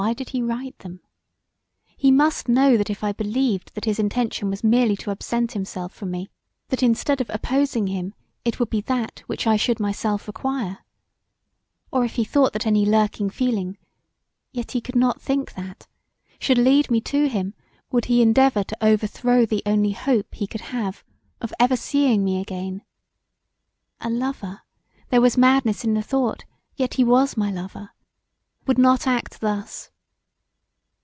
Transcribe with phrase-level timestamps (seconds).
[0.01, 0.99] Why did he write them?
[1.95, 5.93] He must know that if I believed that his intention was merely to absent himself
[5.93, 6.31] from me
[6.69, 10.79] that instead of opposing him it would be that which I should myself require
[11.91, 13.77] or if he thought that any lurking feeling,
[14.51, 15.85] yet he could not think that,
[16.39, 17.53] should lead me to him
[17.91, 21.03] would he endeavour to overthrow the only hope he could have
[21.41, 22.81] of ever seeing me again;
[24.01, 24.61] a lover,
[25.09, 26.43] there was madness in the thought,
[26.75, 27.91] yet he was my lover,
[28.65, 29.89] would not act thus.